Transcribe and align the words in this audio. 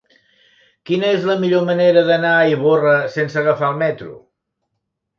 Quina 0.89 1.11
és 1.17 1.27
la 1.33 1.35
millor 1.43 1.67
manera 1.69 2.05
d'anar 2.09 2.33
a 2.39 2.49
Ivorra 2.57 2.97
sense 3.19 3.41
agafar 3.45 3.73
el 3.73 3.81
metro? 3.87 4.21